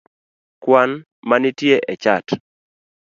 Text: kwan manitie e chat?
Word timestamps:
kwan 0.63 0.91
manitie 1.29 1.77
e 1.91 1.93
chat? 2.03 2.25